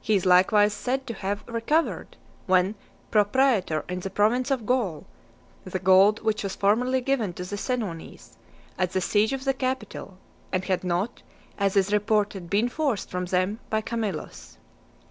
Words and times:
He 0.00 0.14
is 0.16 0.24
likewise 0.24 0.72
said 0.72 1.06
to 1.08 1.12
have 1.12 1.44
recovered, 1.46 2.16
when 2.46 2.74
pro 3.10 3.22
praetor 3.26 3.84
in 3.86 4.00
the 4.00 4.08
province 4.08 4.50
of 4.50 4.64
Gaul, 4.64 5.04
the 5.62 5.78
gold 5.78 6.22
which 6.22 6.42
was 6.42 6.56
formerly 6.56 7.02
given 7.02 7.34
to 7.34 7.44
the 7.44 7.56
Senones, 7.58 8.38
at 8.78 8.92
the 8.92 9.02
siege 9.02 9.34
of 9.34 9.44
the 9.44 9.52
Capitol, 9.52 10.16
and 10.52 10.64
had 10.64 10.84
not, 10.84 11.20
as 11.58 11.76
is 11.76 11.92
reported, 11.92 12.48
been 12.48 12.70
forced 12.70 13.10
from 13.10 13.26
them 13.26 13.60
by 13.68 13.82
Camillus. 13.82 14.56